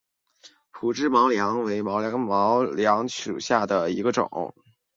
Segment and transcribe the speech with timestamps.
[0.73, 4.51] 匍枝毛茛为毛茛科毛茛属下的一个种。